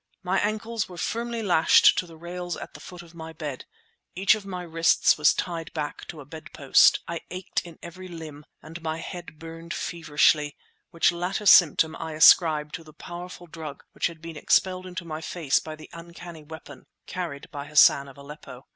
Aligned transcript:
My 0.23 0.39
ankles 0.39 0.89
were 0.89 0.97
firmly 0.97 1.43
lashed 1.43 1.95
to 1.99 2.07
the 2.07 2.17
rails 2.17 2.57
at 2.57 2.73
the 2.73 2.79
foot 2.79 3.03
of 3.03 3.13
my 3.13 3.33
bed; 3.33 3.65
each 4.15 4.33
of 4.33 4.47
my 4.47 4.63
wrists 4.63 5.15
was 5.15 5.31
tied 5.31 5.71
back 5.73 6.07
to 6.07 6.19
a 6.21 6.25
bedpost. 6.25 7.01
I 7.07 7.19
ached 7.29 7.61
in 7.63 7.77
every 7.83 8.07
limb 8.07 8.45
and 8.63 8.81
my 8.81 8.97
head 8.97 9.37
burned 9.37 9.75
feverishly, 9.75 10.57
which 10.89 11.11
latter 11.11 11.45
symptom 11.45 11.95
I 11.95 12.13
ascribed 12.13 12.73
to 12.73 12.83
the 12.83 12.93
powerful 12.93 13.45
drug 13.45 13.83
which 13.91 14.07
had 14.07 14.23
been 14.23 14.37
expelled 14.37 14.87
into 14.87 15.05
my 15.05 15.21
face 15.21 15.59
by 15.59 15.75
the 15.75 15.91
uncanny 15.93 16.41
weapon 16.41 16.87
carried 17.05 17.51
by 17.51 17.67
Hassan 17.67 18.07
of 18.07 18.17
Aleppo. 18.17 18.65